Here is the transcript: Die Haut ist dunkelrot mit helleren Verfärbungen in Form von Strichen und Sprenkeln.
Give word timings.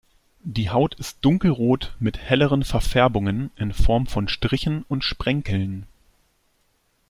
Die 0.43 0.71
Haut 0.71 0.95
ist 0.95 1.19
dunkelrot 1.21 1.95
mit 1.99 2.17
helleren 2.17 2.63
Verfärbungen 2.63 3.51
in 3.55 3.71
Form 3.71 4.07
von 4.07 4.27
Strichen 4.27 4.83
und 4.87 5.03
Sprenkeln. 5.03 5.85